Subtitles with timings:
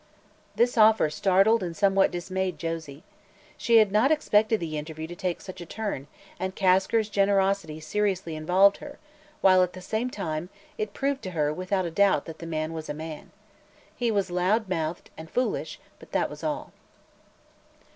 [0.55, 3.03] This offer startled and somewhat dismayed Josie.
[3.55, 6.07] She had not expected the interview to take such a turn,
[6.39, 8.97] and Kasker's generosity seriously involved her,
[9.41, 12.73] while, at the same time, it proved to her without a doubt that the man
[12.73, 13.29] was a man.
[13.95, 15.79] He was loud mouthed and foolish;
[16.09, 16.73] that was all.